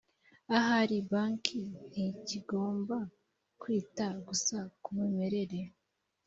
[0.57, 2.97] ahari banki ntikigomba
[3.61, 5.59] kwita gusa ku mimerere